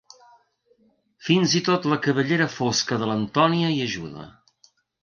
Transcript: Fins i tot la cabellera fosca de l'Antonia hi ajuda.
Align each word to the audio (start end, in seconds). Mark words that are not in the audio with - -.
Fins 1.27 1.53
i 1.61 1.63
tot 1.69 1.85
la 1.93 1.99
cabellera 2.09 2.49
fosca 2.57 3.01
de 3.05 3.13
l'Antonia 3.13 3.73
hi 3.77 3.81
ajuda. 3.89 4.31